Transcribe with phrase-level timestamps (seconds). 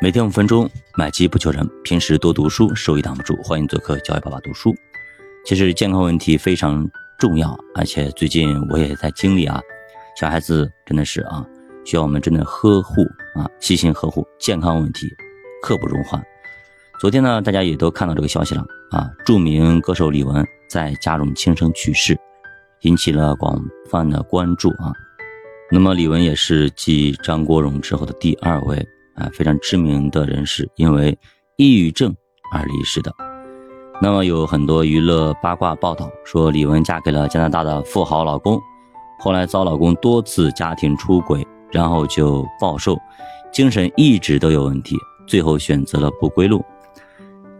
[0.00, 1.68] 每天五分钟，买基不求人。
[1.82, 3.36] 平时多读书，收益挡不住。
[3.42, 4.72] 欢迎做客教育爸爸读书。
[5.44, 6.88] 其实健康问题非常
[7.18, 9.60] 重要，而且最近我也在经历啊。
[10.16, 11.44] 小孩子真的是啊，
[11.84, 13.02] 需要我们真的呵护
[13.34, 14.24] 啊，细心呵护。
[14.38, 15.12] 健康问题
[15.60, 16.22] 刻不容缓。
[17.00, 19.10] 昨天呢，大家也都看到这个消息了啊。
[19.26, 22.16] 著名歌手李玟在家中轻生去世，
[22.82, 23.60] 引起了广
[23.90, 24.92] 泛的关注啊。
[25.72, 28.88] 那么李玟也是继张国荣之后的第二位。
[29.18, 31.18] 啊，非常知名的人士因为
[31.56, 32.14] 抑郁症
[32.52, 33.12] 而离世的。
[34.00, 38.60] 那么有很多娱乐八卦报道说，李玟嫁给了加拿大的富豪老公，
[39.18, 42.96] 后来遭老公多次家庭出轨，然后就暴瘦，
[43.52, 46.64] 精神一直都有问题，最后选择了不归路。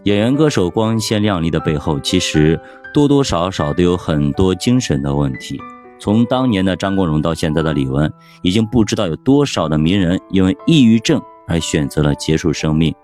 [0.04, 2.58] 演员歌手光鲜亮丽的背后，其实
[2.94, 5.60] 多多少少都有很多精神的问题。
[5.98, 8.08] 从当年的张国荣到现在的李玟，
[8.42, 11.20] 已经不知道有多少的名人因为抑郁症。
[11.48, 12.94] 而选择了结束生命，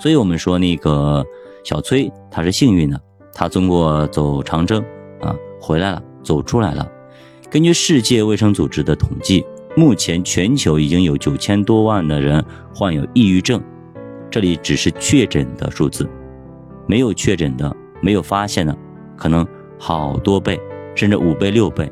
[0.00, 1.24] 所以我们说那个
[1.62, 3.00] 小崔他是幸运的，
[3.32, 4.82] 他通过走长征
[5.20, 6.90] 啊回来了，走出来了。
[7.50, 9.44] 根据世界卫生组织的统计，
[9.76, 13.62] 目前全球已经有九千多万的人患有抑郁症，
[14.30, 16.08] 这里只是确诊的数字，
[16.88, 18.76] 没有确诊的、没有发现的，
[19.16, 19.46] 可能
[19.78, 20.58] 好多倍，
[20.96, 21.88] 甚至五倍、六倍，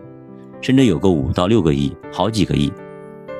[0.61, 2.73] 甚至有个五到六个亿，好几个亿。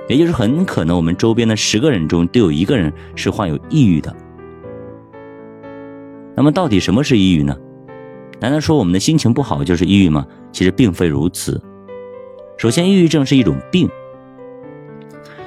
[0.09, 4.15] 也就是很可能，我们周边的十个人中都有一个人是患有抑郁的。
[6.35, 7.57] 那么，到底什么是抑郁呢？
[8.41, 10.27] 难道说我们的心情不好就是抑郁吗？
[10.51, 11.63] 其实并非如此。
[12.59, 13.89] 首先，抑郁症是一种病，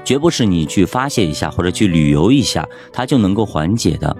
[0.03, 4.16] 绝不是你去发泄一下或者去旅游一下，它就能够缓解的。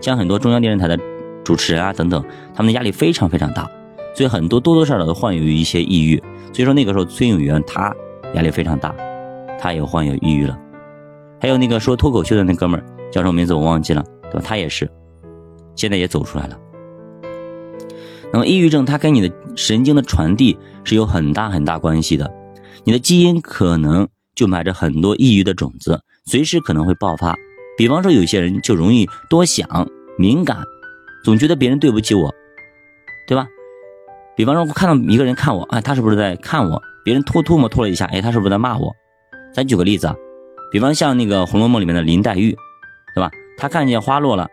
[0.00, 0.98] 像很多中央电视台的
[1.44, 3.70] 主持人啊等等，他们的压力非常非常大，
[4.14, 6.16] 所以很多多多少少都患有一些抑郁。
[6.52, 7.94] 所以说那个时候，崔永元他
[8.34, 8.94] 压力非常大。
[9.62, 10.58] 他也患有抑郁了，
[11.40, 14.42] 还有那个说脱口秀的那哥们儿叫什么名字我忘记了，对吧？
[14.44, 14.90] 他也是，
[15.76, 16.58] 现在也走出来了。
[18.32, 22.28] 那么抑郁症它跟你的神经的传递是有很大很大关系的，
[22.82, 27.36] 你的基因可能就埋着很多抑郁的种子，随时可能会爆发。
[27.78, 29.88] 比方说有些人就容易多想、
[30.18, 30.60] 敏感，
[31.22, 32.34] 总觉得别人对不起我，
[33.28, 33.46] 对吧？
[34.34, 36.82] 比方说我看到一个人看我，哎，他是不是在看我？
[37.04, 38.92] 别人吐唾沫吐了一下，哎，他是不是在骂我？
[39.52, 40.16] 咱举个例子啊，
[40.70, 42.56] 比方像那个《红楼梦》里面的林黛玉，
[43.14, 43.30] 对吧？
[43.56, 44.48] 她看见花落了，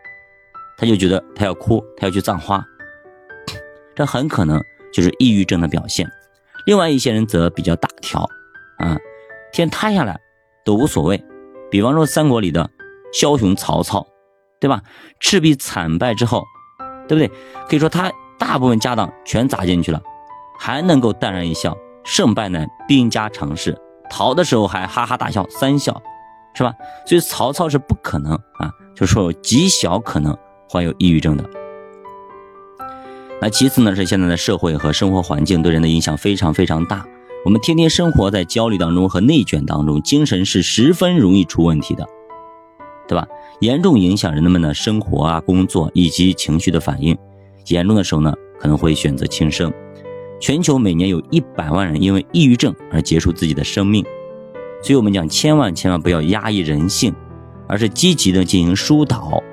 [0.78, 2.64] 她就觉得她要哭，她要去葬花，
[3.96, 4.62] 这很可能
[4.92, 6.10] 就是抑郁症的表现。
[6.66, 8.30] 另外一些人则比较大条，
[8.78, 8.98] 啊，
[9.54, 10.20] 天塌下来
[10.66, 11.24] 都无所谓。
[11.72, 12.70] 比方说三国里的
[13.14, 14.06] 枭雄曹操，
[14.60, 14.82] 对吧？
[15.20, 16.44] 赤壁惨败之后，
[17.08, 17.32] 对不对？
[17.70, 20.02] 可以说他大部分家当全砸进去了，
[20.60, 23.78] 还能够淡然一笑，胜败乃兵家常事。
[24.10, 26.02] 逃的时候还哈哈大笑，三笑，
[26.54, 26.74] 是吧？
[27.06, 30.36] 所以曹操是不可能啊，就是说极小可能
[30.68, 31.50] 患有抑郁症的。
[33.42, 37.06] 那其次呢，是现在的社会和生活环境对人的影响非常非常大。
[37.46, 42.06] 我们天天生活在焦虑当中和内卷当中，精神是十分容易出问题的，
[43.08, 43.26] 对吧？
[43.62, 47.18] 严重影响人们的生活啊、工作以及情绪的反应。
[47.68, 49.72] 严重的时候呢，可能会选择轻生。
[50.40, 54.04] 全球每年有一百万人因为抑郁症而结束自己的生命，
[54.82, 57.14] 所以我们讲千万千万不要压抑人性，
[57.68, 59.44] 而是积极的进行疏导。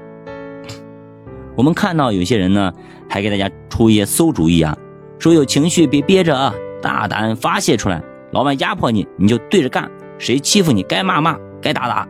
[1.56, 2.72] 我们看到有些人呢，
[3.08, 4.76] 还给大家出一些馊主意啊，
[5.18, 8.02] 说有情绪别憋着啊，大胆发泄出来。
[8.32, 12.06] 老板压迫你，你就对着干；谁欺负你，该骂骂，该打打。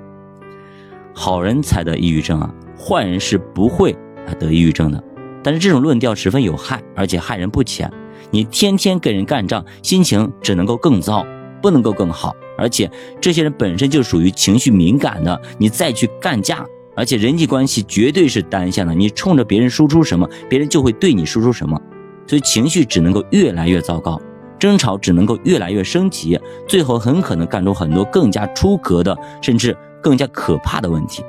[1.15, 3.97] 好人才得抑郁症啊，坏人是不会
[4.39, 5.03] 得抑郁症的。
[5.43, 7.91] 但是这种论调十分有害，而且害人不浅。
[8.31, 11.25] 你天天跟人干仗，心情只能够更糟，
[11.63, 12.35] 不能够更好。
[12.59, 21.81] 而且这些人本身就属于情绪敏感的，你再去干架，而且人际关系绝对是单向的，你冲着别人输出什么，别人就会对你输出什么，
[22.27, 24.19] 所以情绪只能够越来越糟糕，
[24.59, 31.23] 争吵只能够越来越升级，最后很可能干出很多更加出格的，甚至更加可怕的问题。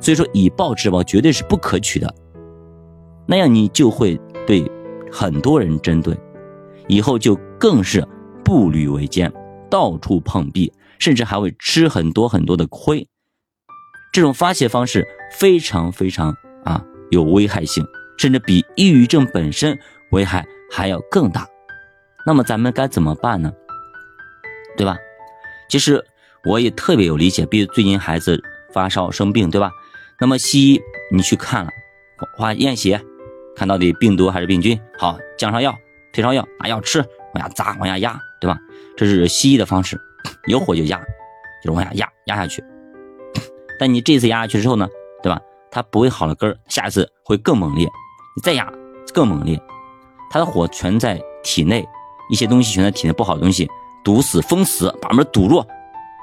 [0.00, 2.12] 所以说，以暴制暴绝对是不可取的，
[3.26, 4.68] 那样你就会被
[5.10, 6.14] 很多人针对。
[6.88, 8.06] 以后就更是
[8.44, 9.32] 步履维艰，
[9.70, 13.06] 到处碰壁，甚至还会吃很多很多的亏。
[14.12, 17.84] 这种发泄方式非常非常啊有危害性，
[18.16, 19.78] 甚至比抑郁症本身
[20.12, 21.46] 危害还要更大。
[22.26, 23.52] 那么咱们该怎么办呢？
[24.76, 24.96] 对吧？
[25.68, 26.04] 其实
[26.44, 28.42] 我也特别有理解，比如最近孩子
[28.72, 29.70] 发烧生病，对吧？
[30.20, 31.70] 那么西医你去看了，
[32.36, 33.00] 化验血，
[33.56, 35.74] 看到底病毒还是病菌，好降烧药。
[36.14, 38.56] 退烧药拿药吃，往下砸，往下压，对吧？
[38.96, 40.00] 这是西医的方式，
[40.46, 40.98] 有火就压，
[41.62, 42.64] 就是往下压，压下去。
[43.80, 44.88] 但你这次压下去之后呢，
[45.22, 45.40] 对吧？
[45.72, 47.84] 它不会好了根儿，下一次会更猛烈，
[48.36, 48.72] 你再压
[49.12, 49.60] 更猛烈，
[50.30, 51.84] 它的火全在体内，
[52.30, 53.68] 一些东西全在体内，不好的东西
[54.04, 55.66] 堵死、封死，把门堵住，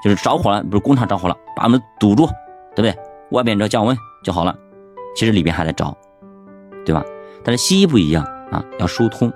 [0.02, 2.26] 就是着火了，不是工厂着火了，把门堵住，
[2.74, 2.96] 对不对？
[3.30, 4.56] 外边只要降温就好了，
[5.14, 5.94] 其实里边还在着，
[6.86, 7.04] 对吧？
[7.44, 9.30] 但是西医不一样啊，要疏通，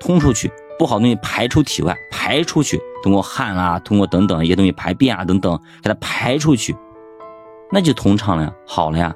[0.00, 6.74] 通出去，不好的东西排出体外，排出去，通过汗啊，通过等等一些东西排便啊等等，给它排出去，
[7.70, 9.14] 那就通畅了呀，好了呀。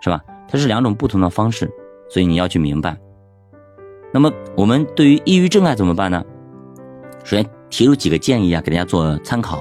[0.00, 0.20] 是吧？
[0.48, 1.68] 它是两种不同的方式，
[2.08, 2.96] 所以你要去明白。
[4.12, 6.24] 那么我们对于抑郁症该怎么办呢？
[7.24, 9.60] 首先提出几个建议啊，给大家做参考。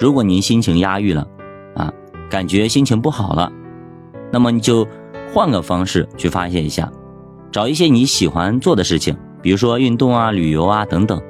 [0.00, 1.28] 如果您心情压抑了，
[1.76, 1.92] 啊，
[2.30, 3.52] 感觉心情不好了，
[4.32, 4.88] 那么你就
[5.34, 6.90] 换个方式去发泄一下，
[7.52, 9.14] 找一些你喜欢做的事情，
[9.44, 11.22] 比如说运动啊、旅游啊等等。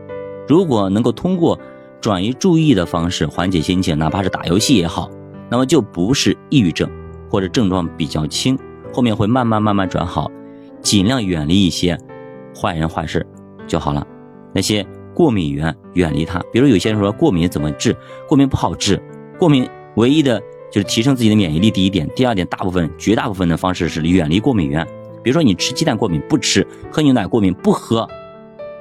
[0.49, 1.59] 如果能够通过
[2.01, 5.11] 转移注意的方式缓解心情，哪怕是打游戏也好，
[5.51, 6.89] 那么就不是抑郁症。
[7.31, 8.57] 或者症状比较轻，
[8.93, 10.31] 后面会慢慢慢慢转好，
[10.81, 11.99] 尽量远离一些
[12.57, 13.27] 坏人坏事
[13.67, 14.07] 就好了。
[14.53, 17.97] 那些过敏源远离它，比如有些人说过敏怎么治？
[18.29, 19.03] 过敏不好治，
[19.37, 20.41] 过敏唯一的
[20.71, 21.73] 就是提升自己的免疫力。
[21.73, 24.87] 第一点，第二点，大部分绝大部分的方式是远离过敏源。
[25.25, 28.07] 比如说你吃鸡蛋过敏不吃，喝牛奶过敏不喝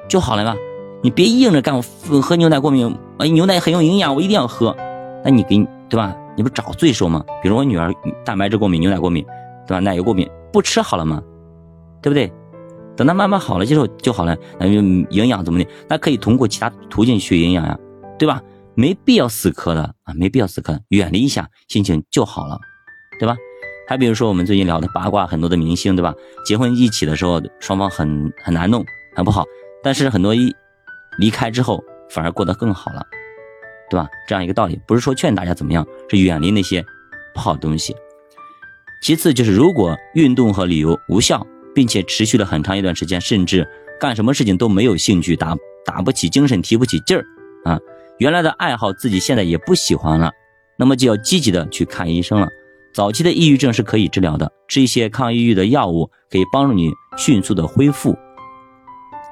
[0.08, 0.56] 就好了吧？
[1.02, 1.82] 你别硬着干，
[2.22, 4.76] 喝牛奶过敏，哎，牛奶很有营养，我一定要喝，
[5.24, 5.58] 那你给
[5.90, 6.16] 对吧？
[6.36, 7.24] 你不找罪受吗？
[7.42, 7.94] 比如我女儿
[8.26, 9.26] 蛋白质过敏、牛奶过敏，
[9.68, 9.80] 对吧？
[9.80, 11.22] 奶油过敏，不吃好了吗？
[12.02, 12.32] 对不对？
[12.96, 14.38] 等她慢慢好了之后就好了。
[14.60, 14.74] 那就
[15.10, 15.70] 营养怎么的？
[15.88, 17.78] 那可以通过其他途径去营养呀，
[18.20, 18.42] 对吧？
[18.76, 22.60] 没必要死磕的啊，没必要死磕，远离一下，心情就好了，
[23.20, 23.36] 对吧？
[23.88, 26.14] 还比如说我们最近聊的八卦，很多的明星，对吧？
[26.46, 28.86] 结婚一起的时候，双方很很难弄，
[29.16, 29.44] 很不好，
[29.84, 30.56] 但是很多一
[31.20, 33.06] 离开之后，反而过得更好了。
[33.90, 34.08] 对吧？
[34.28, 36.84] 这样一个道理，不是说劝大家怎么样，是远离那些
[37.34, 37.96] 不好的东西。
[39.04, 41.46] 其次就是，如果运动和旅游无效，
[41.76, 43.68] 并且持续了很长一段时间，甚至
[44.00, 45.56] 干什么事情都没有兴趣，打
[45.86, 47.24] 打不起精神，提不起劲儿
[47.66, 47.78] 啊，
[48.18, 50.32] 原来的爱好自己现在也不喜欢了，
[50.76, 52.48] 那么就要积极的去看医生了。
[52.94, 58.16] 早期的抑郁症是可以治疗的，吃一些抗抑郁的药物，可以帮助你迅速的恢复。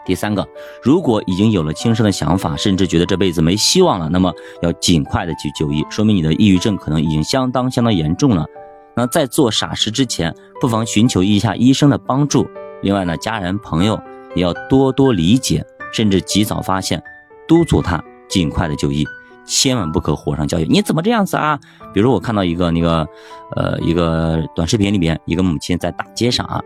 [0.03, 0.47] 第三个，
[0.81, 8.47] 如果已经有了轻生的想法，甚至觉得这辈子没希望了，那么要尽快的去就医，说明你的抑郁症可能已经相当相当严重了。
[8.95, 12.49] 那在做傻事之前，不妨寻求一下医生的帮助。
[12.81, 14.01] 另外呢，家人朋友
[14.35, 15.63] 也要多多理解，
[15.93, 17.01] 甚至及早发现，
[17.47, 19.05] 督促他尽快的就医，
[19.45, 20.65] 千万不可火上浇油。
[20.69, 21.59] 你怎么这样子啊？
[21.93, 23.07] 比如我看到一个那个，
[23.55, 26.61] 呃，一个短视频里边，一个母亲在大街上啊。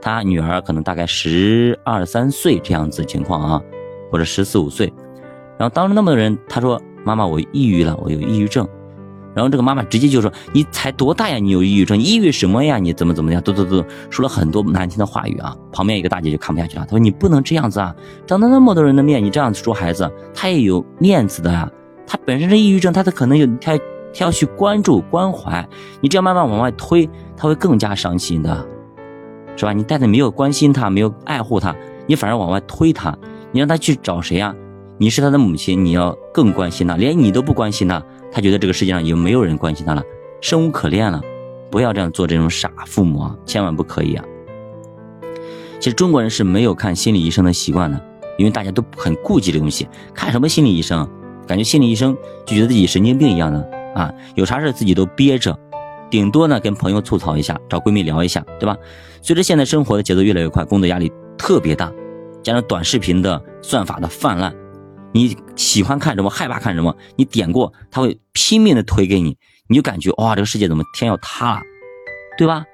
[0.00, 3.60] 她女儿可能大概十二三岁这样子情况啊，
[4.10, 4.92] 或者十四五岁，
[5.58, 8.66] 然后当着那么多人，他说：“妈妈，我抑郁了，我有抑郁症。”
[9.34, 11.38] 然后这个妈妈直接就说：“你才多大呀？
[11.38, 11.96] 你有抑郁症？
[11.96, 12.78] 抑郁什么呀？
[12.78, 15.54] 你怎么怎么样？”嘟嘟嘟，说了很多难听的话语啊。
[15.72, 17.94] 旁边一个大姐就看不下去了，她说：“你不能这样子啊！
[18.26, 21.70] 当着那么多人的面，你这样子说孩子，他也有面子的呀。
[22.08, 25.68] 他本身是抑郁症，他他可能有他他要去关注关怀，
[26.00, 28.66] 你这样慢慢往外推，他会更加伤心的。”
[29.54, 29.72] 是吧？
[29.72, 31.74] 你带着没有关心他，没有爱护他，
[32.06, 33.16] 你反而往外推他，
[33.52, 34.54] 你让他去找谁呀？
[34.96, 36.96] 你是他的母亲，你要更关心他。
[36.96, 38.02] 连你都不关心他，
[38.32, 40.02] 他觉得这个世界上已经没有人关心他了，
[40.40, 41.20] 生无可恋了。
[41.70, 44.24] 不要这样做这种傻父母啊，千万不可以啊！
[45.80, 48.00] 其实中国人是没有看心理医生的习惯的，
[48.38, 51.08] 因为大家都很顾忌这东西，看什么心理医生？
[51.48, 53.58] 感觉心理医生就觉得自己神经病一样的
[53.94, 55.58] 啊，有啥事自己都憋着。
[56.10, 58.76] 顶多呢，跟朋友吐槽一下，找闺蜜聊一下，对吧？
[59.20, 61.92] 随着现在生活的节奏越来越快，工作压力特别大，
[62.42, 64.54] 加上短视频的算法的泛滥，
[65.12, 69.36] 你喜欢看什么，害怕看什么，你点过，他会拼命的推给你，
[69.68, 71.60] 你就感觉哇，这个世界怎么天要塌了，
[72.38, 72.64] 对吧？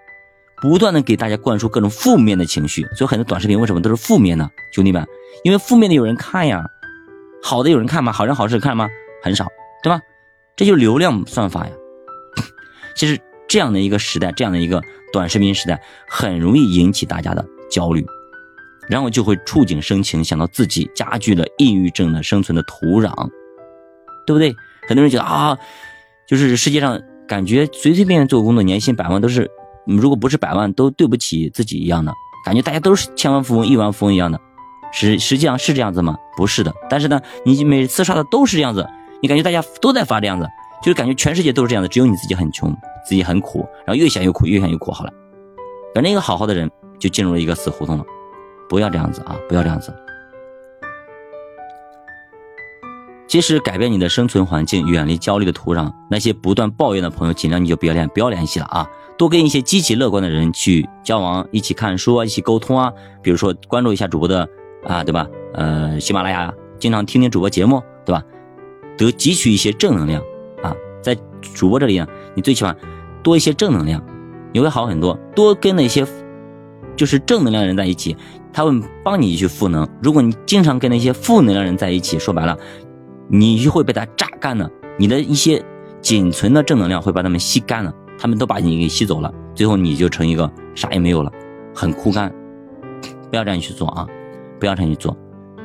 [0.62, 4.48] 不断的给大家灌输各种负面的情绪，所以很多短视频为什么都是负面呢？
[4.72, 5.04] 兄弟们，
[5.42, 6.64] 因为负面的有人看呀，
[7.46, 8.10] 好的有人看吗？
[8.10, 8.88] 好人好事看吗？
[9.22, 9.46] 很少，
[9.82, 10.00] 对吧？
[10.56, 11.72] 这就是流量算法呀。
[12.96, 14.80] 其实这样的一个时代，这样的一个
[15.12, 18.02] 短视频时代，很容易引起大家的焦虑，
[18.88, 23.12] 然后就会触景生情，想到自己加剧了抑郁症的生存的土壤，
[24.26, 24.56] 对不对？
[24.88, 25.58] 很多人觉得啊，
[26.26, 26.98] 就是世界上
[27.28, 29.50] 感觉随随便便做工作，年薪百万都是，
[29.86, 32.10] 如果不是百万，都对不起自己一样的，
[32.46, 34.40] 感觉大家都是千万富翁、亿万富翁一样的，
[34.94, 36.16] 实实际上是这样子吗？
[36.36, 36.72] 不是的。
[36.88, 38.88] 但是呢，你每次刷的都是这样子，
[39.20, 40.48] 你感觉大家都在发这样子。
[40.82, 42.70] 就是感觉全世界都是这样的，只有你自己很穷，
[43.08, 44.92] 自己很苦，然后越想越苦，越想越苦。
[44.92, 45.10] 好了，
[45.94, 48.04] 反正一个好好的人就进入了一个死胡同了。
[48.68, 49.36] 不要这样子啊！
[49.48, 49.94] 不要这样子。
[53.26, 55.90] 其实改变你的生存环境，远离焦虑的土壤。
[56.10, 58.86] 那些不断抱怨的朋友，尽量你就不要联不要联系了啊！
[59.16, 62.92] 多跟一些积极乐观的人去交往，一起看书啊，一起沟通啊。
[63.22, 64.46] 比如说关注一下主播的
[64.86, 65.26] 啊，对吧？
[65.54, 68.22] 呃，喜马拉雅经常听听主播节目，对吧？
[68.96, 70.22] 得汲取一些正能量
[70.62, 71.16] 啊，在
[71.54, 72.74] 主播这里呢，你最起码
[73.22, 74.02] 多一些正能量，
[74.52, 75.18] 你会好很多。
[75.34, 76.06] 多跟那些
[76.96, 78.16] 就是正能量的人在一起，
[78.52, 78.70] 他会
[79.02, 79.88] 帮你去赋能。
[80.02, 82.56] 如果你经常跟那些负能量人在一起，说白了。
[83.26, 85.64] 你就会被他榨干了，你的一些
[86.02, 91.32] 仅存的正能量会把他们吸干了，他们都把你给吸走了，最后你就成一个啥也没有了，
[91.74, 92.30] 很枯干。
[93.30, 94.06] 不要这样去做啊，
[94.58, 95.16] 不要这样去做，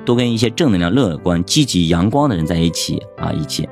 [0.05, 3.67] 多跟一些正能量、乐观、积极、阳光的人在一起啊，一起，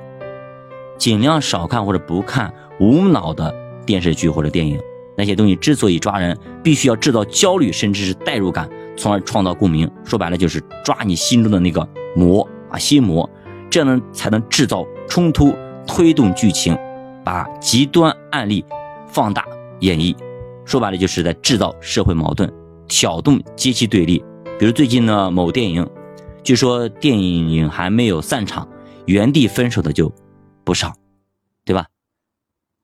[0.98, 3.54] 尽量少看或者不看无脑的
[3.86, 4.80] 电视剧或者电影。
[5.18, 9.90] 那些东西之所以抓人，必须要制造焦虑，甚至是代入感，从而创造共鸣。
[10.04, 13.28] 说白了就是抓你心中的那个魔啊，心魔。
[13.70, 15.56] 这样呢，才能制造冲突，
[15.88, 16.78] 推动剧情，
[17.24, 18.64] 把极端案例
[19.08, 19.44] 放大
[19.80, 20.16] 演绎。
[20.66, 22.48] 说白了，就是在制造社会矛盾，
[22.88, 24.24] 挑动阶级对立。
[24.60, 25.88] 比如最近呢，某电影，
[26.44, 28.68] 据说电影还没有散场，
[29.06, 30.12] 原地分手的就
[30.64, 30.96] 不少，
[31.64, 31.86] 对吧？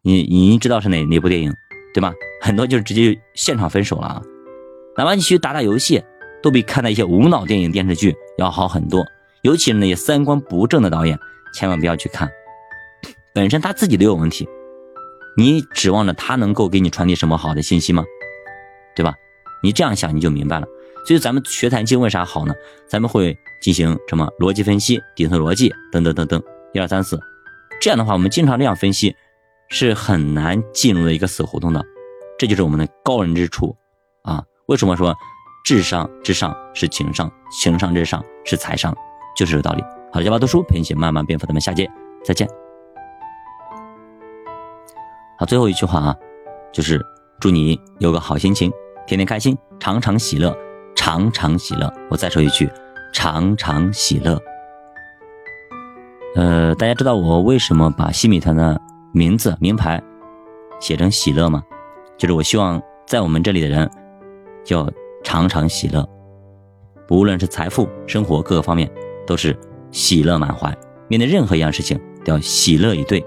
[0.04, 1.52] 你你知道是哪哪部电影，
[1.92, 2.14] 对吧？
[2.42, 4.22] 很多就是直接现场分手了啊！
[4.96, 6.04] 哪怕你去打打游戏，
[6.44, 9.04] 都比看那些无脑电影电视剧要好很多。
[9.42, 11.18] 尤其是那些三观不正的导演，
[11.56, 12.30] 千万不要去看，
[13.34, 14.48] 本身他自己都有问题，
[15.36, 18.06] 你指望着他能够给你传递什么好的信息吗？
[18.96, 19.16] 对吧？
[19.64, 20.68] 你这样想你就明白了。
[21.06, 22.54] 所以咱们学财经为啥好呢？
[22.88, 26.42] 咱们会进行什么逻辑分析、底层逻辑等等等等，
[26.74, 27.20] 一二三四。
[27.82, 29.14] 这样的话，我们经常这样分析，
[29.70, 31.84] 是很难进入的一个死胡同的。
[32.40, 33.76] 这就是我们的高人之处
[34.24, 34.44] 啊！
[34.68, 35.14] 为什么说
[35.66, 38.96] 智商之上是情商，情商之上是财商？
[39.36, 39.84] 就是这个道理。
[40.12, 41.90] 好的，加把读书陪你一起慢慢变富，咱们下节
[42.24, 42.48] 再见。
[45.38, 46.16] 好，最后一句话啊，
[46.72, 47.04] 就是
[47.40, 48.72] 祝你有个好心情，
[49.06, 50.56] 天天开心，常常喜乐，
[51.04, 51.94] 常常喜乐。
[52.10, 52.72] 我再说一句，
[53.12, 54.40] 常常喜乐。
[56.34, 58.80] 呃，大家知道我为什么把新米团的
[59.12, 60.02] 名字名牌
[60.80, 61.62] 写成喜乐吗？
[62.18, 63.92] 就是我希望在我们这里的人，
[64.70, 64.90] 要
[65.26, 66.08] 常常喜乐，
[67.10, 68.90] 无论是财富、生活各个方面。
[69.26, 69.58] 都是
[69.92, 70.74] 喜乐满怀，
[71.10, 73.26] 面对任何一样事情都要喜乐以对。